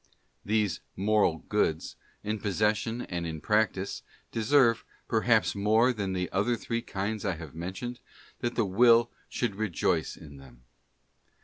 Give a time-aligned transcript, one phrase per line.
[0.43, 6.81] These moral goods, in possession and in practice, deserve, perhaps more than the other three
[6.81, 7.99] kinds I have mentioned,
[8.39, 10.63] that the will should rejoice in them.